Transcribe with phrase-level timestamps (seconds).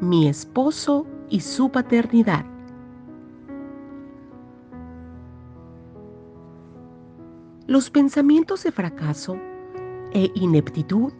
[0.00, 2.46] Mi esposo y su paternidad.
[7.66, 9.36] Los pensamientos de fracaso
[10.14, 11.12] e ineptitud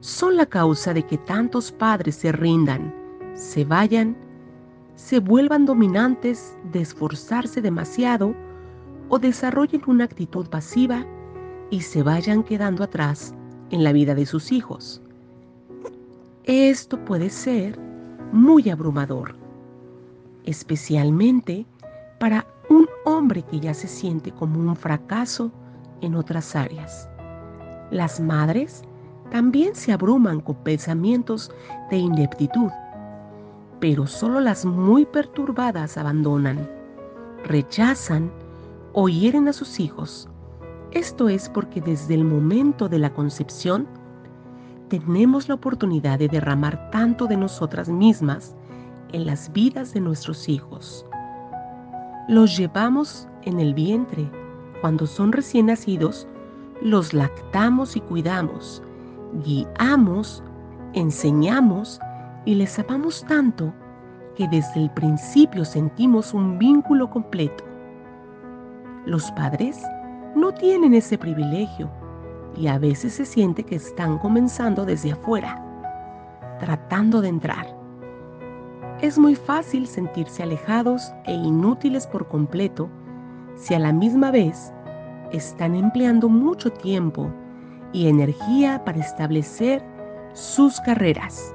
[0.00, 2.94] son la causa de que tantos padres se rindan,
[3.32, 4.14] se vayan,
[4.96, 8.34] se vuelvan dominantes de esforzarse demasiado
[9.08, 11.06] o desarrollen una actitud pasiva
[11.70, 13.34] y se vayan quedando atrás
[13.70, 15.00] en la vida de sus hijos.
[16.44, 17.85] Esto puede ser
[18.32, 19.36] muy abrumador,
[20.44, 21.66] especialmente
[22.18, 25.50] para un hombre que ya se siente como un fracaso
[26.00, 27.08] en otras áreas.
[27.90, 28.82] Las madres
[29.30, 31.50] también se abruman con pensamientos
[31.90, 32.70] de ineptitud,
[33.80, 36.68] pero solo las muy perturbadas abandonan,
[37.44, 38.30] rechazan
[38.92, 40.28] o hieren a sus hijos.
[40.92, 43.86] Esto es porque desde el momento de la concepción
[44.88, 48.54] tenemos la oportunidad de derramar tanto de nosotras mismas
[49.12, 51.04] en las vidas de nuestros hijos.
[52.28, 54.30] Los llevamos en el vientre.
[54.80, 56.26] Cuando son recién nacidos,
[56.82, 58.82] los lactamos y cuidamos,
[59.44, 60.42] guiamos,
[60.92, 61.98] enseñamos
[62.44, 63.72] y les amamos tanto
[64.36, 67.64] que desde el principio sentimos un vínculo completo.
[69.06, 69.82] Los padres
[70.34, 71.90] no tienen ese privilegio
[72.56, 75.62] y a veces se siente que están comenzando desde afuera,
[76.58, 77.76] tratando de entrar.
[79.00, 82.88] Es muy fácil sentirse alejados e inútiles por completo
[83.54, 84.72] si a la misma vez
[85.32, 87.30] están empleando mucho tiempo
[87.92, 89.82] y energía para establecer
[90.32, 91.54] sus carreras.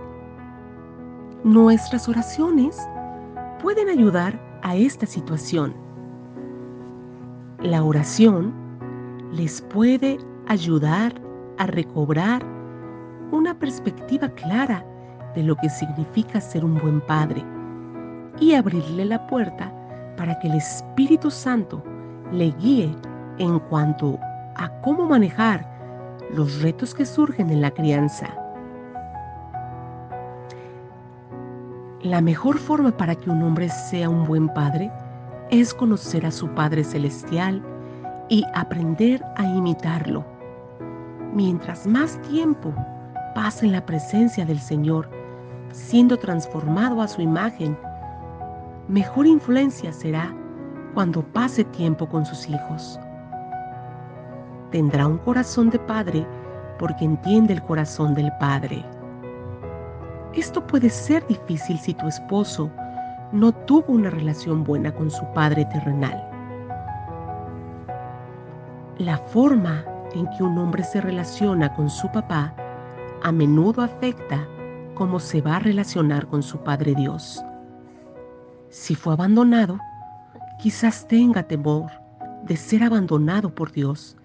[1.43, 2.77] Nuestras oraciones
[3.61, 5.73] pueden ayudar a esta situación.
[7.59, 8.53] La oración
[9.31, 10.19] les puede
[10.51, 11.13] ayudar
[11.59, 12.43] a recobrar
[13.31, 14.85] una perspectiva clara
[15.33, 17.41] de lo que significa ser un buen padre
[18.37, 19.71] y abrirle la puerta
[20.17, 21.81] para que el Espíritu Santo
[22.33, 22.93] le guíe
[23.37, 24.19] en cuanto
[24.57, 25.65] a cómo manejar
[26.35, 28.27] los retos que surgen en la crianza.
[32.01, 34.91] La mejor forma para que un hombre sea un buen padre
[35.49, 37.63] es conocer a su Padre Celestial
[38.27, 40.30] y aprender a imitarlo
[41.33, 42.73] mientras más tiempo
[43.35, 45.09] pase en la presencia del Señor,
[45.71, 47.77] siendo transformado a su imagen,
[48.87, 50.33] mejor influencia será
[50.93, 52.99] cuando pase tiempo con sus hijos.
[54.71, 56.25] Tendrá un corazón de padre
[56.81, 58.83] porque entiende el corazón del Padre.
[60.33, 62.71] Esto puede ser difícil si tu esposo
[63.31, 66.27] no tuvo una relación buena con su Padre terrenal.
[68.97, 72.53] La forma en que un hombre se relaciona con su papá
[73.23, 74.47] a menudo afecta
[74.95, 77.43] cómo se va a relacionar con su Padre Dios.
[78.69, 79.79] Si fue abandonado,
[80.59, 81.91] quizás tenga temor
[82.43, 84.17] de ser abandonado por Dios.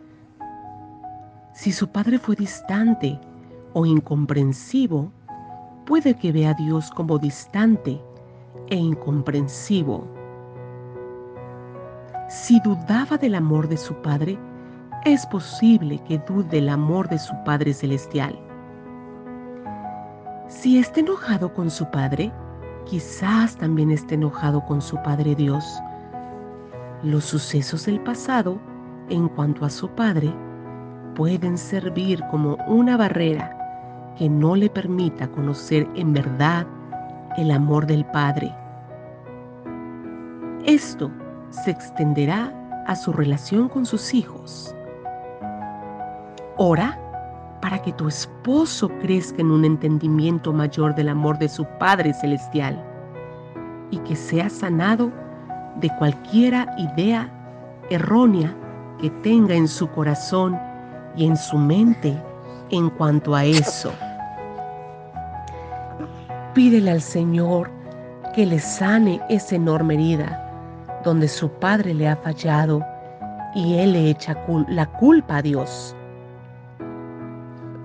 [1.52, 3.18] Si su padre fue distante
[3.72, 5.10] o incomprensivo,
[5.84, 8.00] puede que vea a Dios como distante
[8.68, 10.06] e incomprensivo.
[12.28, 14.38] Si dudaba del amor de su padre,
[15.06, 18.36] es posible que dude el amor de su Padre Celestial.
[20.48, 22.32] Si está enojado con su Padre,
[22.86, 25.64] quizás también esté enojado con su Padre Dios.
[27.04, 28.58] Los sucesos del pasado,
[29.08, 30.34] en cuanto a su Padre,
[31.14, 36.66] pueden servir como una barrera que no le permita conocer en verdad
[37.36, 38.52] el amor del Padre.
[40.64, 41.12] Esto
[41.50, 42.52] se extenderá
[42.88, 44.75] a su relación con sus hijos.
[46.58, 46.98] Ora
[47.60, 52.82] para que tu esposo crezca en un entendimiento mayor del amor de su Padre Celestial
[53.90, 55.10] y que sea sanado
[55.80, 57.30] de cualquiera idea
[57.90, 58.54] errónea
[59.00, 60.58] que tenga en su corazón
[61.16, 62.16] y en su mente
[62.70, 63.92] en cuanto a eso.
[66.54, 67.70] Pídele al Señor
[68.34, 70.42] que le sane esa enorme herida
[71.04, 72.82] donde su padre le ha fallado
[73.54, 74.36] y él le echa
[74.68, 75.95] la culpa a Dios.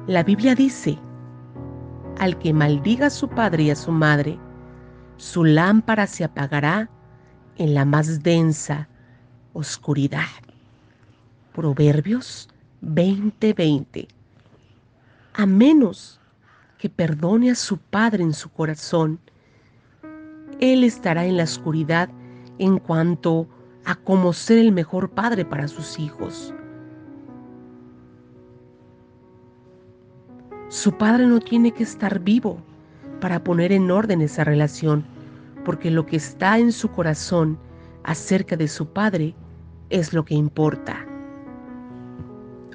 [0.08, 0.98] La Biblia dice,
[2.18, 4.40] al que maldiga a su padre y a su madre,
[5.18, 6.90] su lámpara se apagará
[7.58, 8.90] en la más densa
[9.54, 10.26] oscuridad.
[11.54, 12.50] Proverbios
[12.82, 14.08] 20:20.
[15.34, 16.20] A menos
[16.80, 19.20] que perdone a su padre en su corazón,
[20.60, 22.10] él estará en la oscuridad
[22.58, 23.48] en cuanto
[23.86, 26.56] a cómo ser el mejor padre para sus hijos.
[30.72, 32.58] Su padre no tiene que estar vivo
[33.20, 35.04] para poner en orden esa relación,
[35.66, 37.58] porque lo que está en su corazón
[38.06, 39.36] acerca de su padre
[39.90, 41.06] es lo que importa.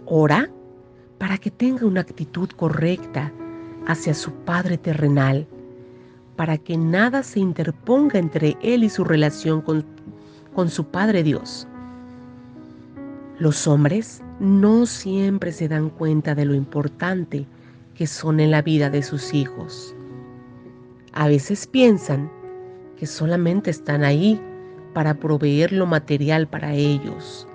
[0.05, 0.51] Ora
[1.17, 3.33] para que tenga una actitud correcta
[3.87, 5.47] hacia su Padre terrenal,
[6.37, 9.87] para que nada se interponga entre él y su relación con,
[10.55, 11.67] con su Padre Dios.
[13.39, 17.47] Los hombres no siempre se dan cuenta de lo importante
[17.97, 19.95] que son en la vida de sus hijos.
[21.13, 22.31] A veces piensan
[22.97, 24.41] que solamente están ahí
[24.93, 27.49] para proveer lo material para ellos.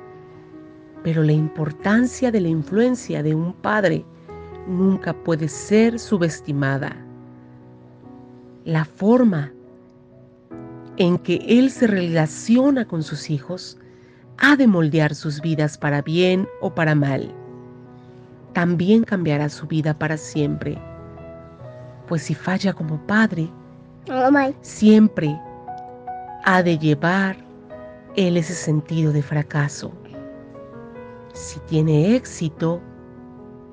[1.04, 4.04] Pero la importancia de la influencia de un padre
[4.68, 6.96] nunca puede ser subestimada.
[8.66, 9.52] La forma
[10.98, 13.78] en que él se relaciona con sus hijos
[14.38, 17.34] ha de moldear sus vidas para bien o para mal
[18.54, 20.78] también cambiará su vida para siempre.
[22.08, 23.50] Pues si falla como padre,
[24.62, 25.40] siempre
[26.44, 27.38] ha de llevar
[28.16, 29.92] él ese sentido de fracaso.
[31.34, 32.82] Si tiene éxito,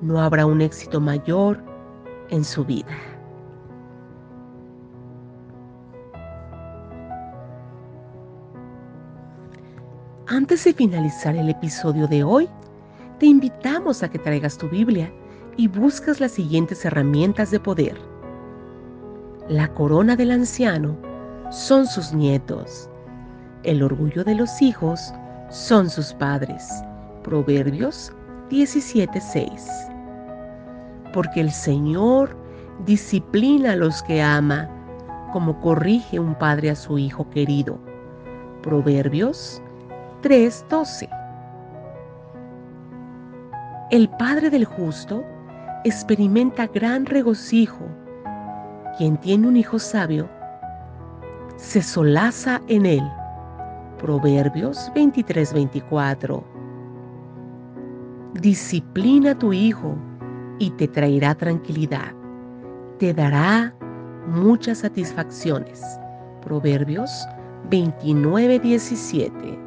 [0.01, 1.61] no habrá un éxito mayor
[2.29, 2.95] en su vida.
[10.27, 12.47] Antes de finalizar el episodio de hoy,
[13.19, 15.11] te invitamos a que traigas tu Biblia
[15.57, 17.97] y buscas las siguientes herramientas de poder.
[19.49, 20.95] La corona del anciano
[21.51, 22.89] son sus nietos.
[23.63, 25.13] El orgullo de los hijos
[25.49, 26.71] son sus padres.
[27.23, 28.13] Proverbios
[28.49, 29.67] 17:6.
[31.13, 32.37] Porque el Señor
[32.85, 34.69] disciplina a los que ama,
[35.33, 37.77] como corrige un padre a su hijo querido.
[38.61, 39.61] Proverbios
[40.21, 41.18] 3:12.
[43.91, 45.25] El Padre del justo
[45.83, 47.87] experimenta gran regocijo.
[48.99, 50.29] Quien tiene un hijo sabio
[51.55, 53.01] se solaza en él.
[53.97, 56.43] Proverbios 23-24.
[58.35, 59.97] Disciplina a tu hijo
[60.59, 62.13] y te traerá tranquilidad.
[62.99, 63.73] Te dará
[64.27, 65.81] muchas satisfacciones.
[66.43, 67.27] Proverbios
[67.71, 69.57] 29-17.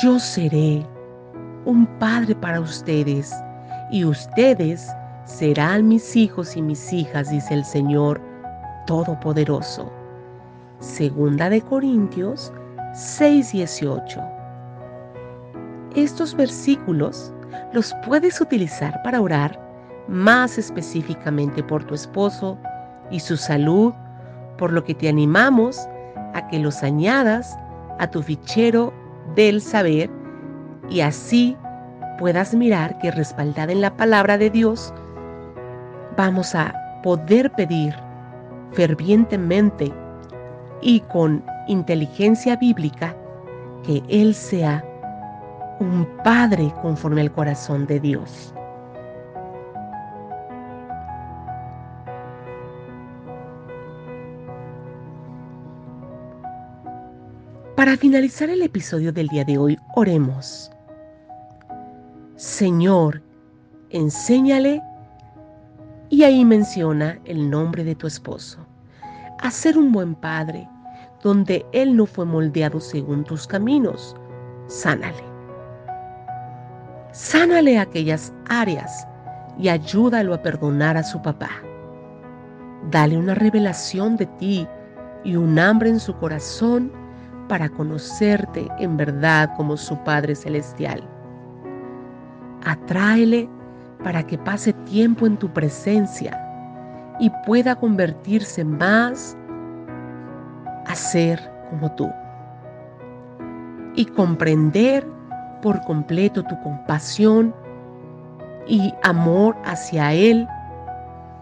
[0.00, 0.86] Yo seré
[1.64, 3.34] un padre para ustedes,
[3.90, 4.88] y ustedes
[5.24, 8.20] serán mis hijos y mis hijas, dice el Señor
[8.86, 9.92] Todopoderoso.
[10.80, 12.52] Segunda de Corintios
[12.94, 14.22] 6:18.
[15.94, 17.32] Estos versículos
[17.72, 19.58] los puedes utilizar para orar
[20.08, 22.56] más específicamente por tu esposo
[23.10, 23.92] y su salud,
[24.56, 25.86] por lo que te animamos
[26.34, 27.58] a que los añadas
[27.98, 28.92] a tu fichero
[29.34, 30.10] del saber
[30.90, 31.56] y así
[32.18, 34.92] puedas mirar que respaldada en la palabra de Dios,
[36.16, 37.94] vamos a poder pedir
[38.72, 39.92] fervientemente
[40.82, 43.16] y con inteligencia bíblica
[43.84, 44.84] que Él sea
[45.80, 48.52] un Padre conforme al corazón de Dios.
[57.76, 60.72] Para finalizar el episodio del día de hoy, oremos.
[62.38, 63.20] Señor,
[63.90, 64.80] enséñale,
[66.08, 68.64] y ahí menciona el nombre de tu esposo,
[69.40, 70.68] a ser un buen padre,
[71.20, 74.14] donde él no fue moldeado según tus caminos,
[74.68, 75.24] sánale.
[77.10, 79.04] Sánale aquellas áreas
[79.58, 81.50] y ayúdalo a perdonar a su papá.
[82.92, 84.68] Dale una revelación de ti
[85.24, 86.92] y un hambre en su corazón
[87.48, 91.02] para conocerte en verdad como su Padre Celestial
[92.68, 93.48] Atráele
[94.04, 96.38] para que pase tiempo en tu presencia
[97.18, 99.34] y pueda convertirse más
[100.84, 102.10] a ser como tú.
[103.94, 105.06] Y comprender
[105.62, 107.54] por completo tu compasión
[108.66, 110.46] y amor hacia Él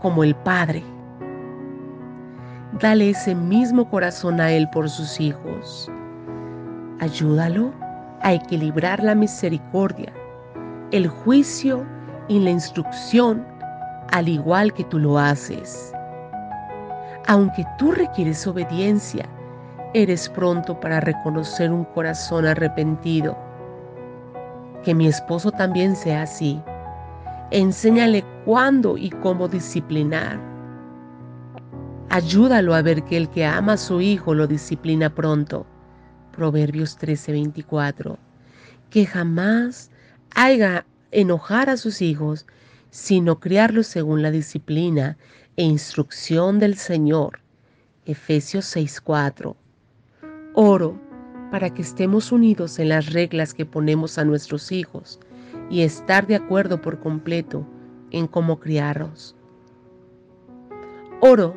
[0.00, 0.85] como el Padre.
[2.80, 5.90] Dale ese mismo corazón a Él por sus hijos.
[7.00, 7.73] Ayúdalo
[8.23, 10.12] a equilibrar la misericordia
[10.93, 11.85] el juicio
[12.28, 13.45] y la instrucción
[14.12, 15.93] al igual que tú lo haces.
[17.26, 19.28] Aunque tú requieres obediencia,
[19.95, 23.37] eres pronto para reconocer un corazón arrepentido.
[24.85, 26.62] Que mi esposo también sea así.
[27.50, 30.38] Enséñale cuándo y cómo disciplinar.
[32.11, 35.66] Ayúdalo a ver que el que ama a su hijo lo disciplina pronto.
[36.31, 38.16] Proverbios 13:24.
[38.90, 39.90] Que jamás
[40.35, 42.47] haga enojar a sus hijos,
[42.90, 45.16] sino criarlos según la disciplina
[45.56, 47.40] e instrucción del Señor.
[48.04, 49.56] Efesios 6:4.
[50.54, 51.00] Oro
[51.50, 55.21] para que estemos unidos en las reglas que ponemos a nuestros hijos
[55.71, 57.66] y estar de acuerdo por completo
[58.11, 59.35] en cómo criarlos.
[61.21, 61.54] Oro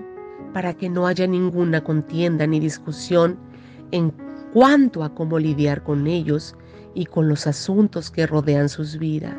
[0.53, 3.37] para que no haya ninguna contienda ni discusión
[3.91, 4.13] en
[4.53, 6.55] cuanto a cómo lidiar con ellos
[6.99, 9.33] y con los asuntos que rodean sus vidas.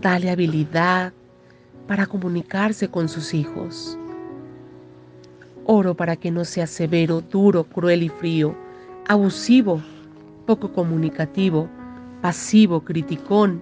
[0.00, 1.12] Dale habilidad
[1.88, 3.98] para comunicarse con sus hijos.
[5.64, 8.54] Oro para que no sea severo, duro, cruel y frío,
[9.08, 9.82] abusivo,
[10.46, 11.68] poco comunicativo,
[12.22, 13.60] pasivo, criticón,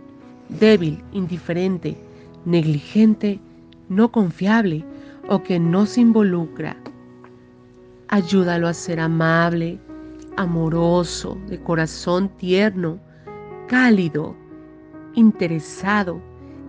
[0.50, 1.96] débil, indiferente,
[2.44, 3.40] negligente,
[3.88, 4.84] no confiable
[5.30, 6.76] o que no se involucra.
[8.08, 9.80] Ayúdalo a ser amable,
[10.37, 12.99] amoroso, de corazón tierno,
[13.69, 14.37] cálido,
[15.14, 16.21] interesado,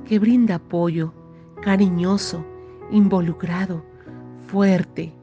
[0.06, 1.14] que brinda apoyo,
[1.62, 2.46] cariñoso,
[2.92, 3.84] involucrado,
[4.48, 5.14] fuerte,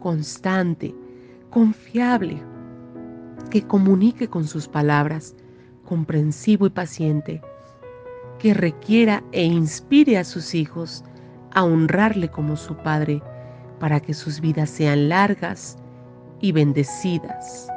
[0.00, 0.94] constante,
[1.50, 2.40] confiable,
[3.50, 5.34] que comunique con sus palabras,
[5.84, 7.40] comprensivo y paciente,
[8.38, 11.04] que requiera e inspire a sus hijos
[11.52, 13.22] a honrarle como su Padre,
[13.80, 15.76] para que sus vidas sean largas
[16.40, 17.68] y bendecidas.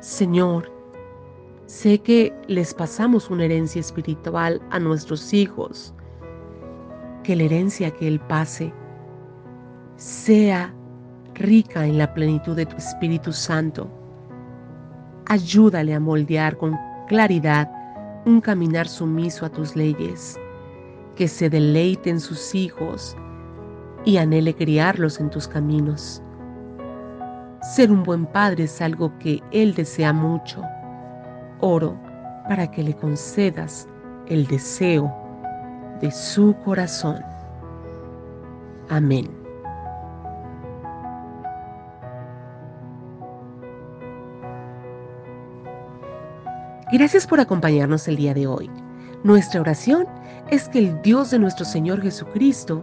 [0.00, 0.72] Señor,
[1.66, 5.94] sé que les pasamos una herencia espiritual a nuestros hijos,
[7.22, 8.72] que la herencia que Él pase
[9.96, 10.74] sea
[11.34, 13.90] rica en la plenitud de tu Espíritu Santo.
[15.26, 17.70] Ayúdale a moldear con claridad
[18.24, 20.40] un caminar sumiso a tus leyes,
[21.14, 23.14] que se deleite en sus hijos
[24.06, 26.22] y anhele criarlos en tus caminos.
[27.70, 30.60] Ser un buen padre es algo que Él desea mucho.
[31.60, 31.96] Oro
[32.48, 33.86] para que le concedas
[34.26, 35.08] el deseo
[36.00, 37.22] de su corazón.
[38.88, 39.30] Amén.
[46.92, 48.68] Gracias por acompañarnos el día de hoy.
[49.22, 50.08] Nuestra oración
[50.50, 52.82] es que el Dios de nuestro Señor Jesucristo,